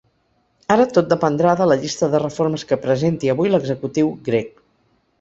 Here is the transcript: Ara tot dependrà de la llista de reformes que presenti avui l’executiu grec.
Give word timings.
Ara 0.75 0.87
tot 0.95 1.11
dependrà 1.11 1.51
de 1.59 1.69
la 1.73 1.77
llista 1.85 2.11
de 2.15 2.23
reformes 2.25 2.67
que 2.73 2.81
presenti 2.89 3.33
avui 3.37 3.55
l’executiu 3.55 4.15
grec. 4.31 4.55